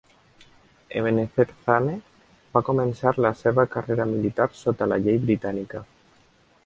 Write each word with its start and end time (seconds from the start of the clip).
Ebenezer 1.01 1.45
Zane 1.65 1.93
va 2.57 2.63
començar 2.71 3.13
la 3.27 3.33
seva 3.43 3.67
carrera 3.77 4.09
militar 4.15 4.49
sota 4.63 4.89
la 4.95 4.99
llei 5.05 5.25
britànica. 5.29 5.85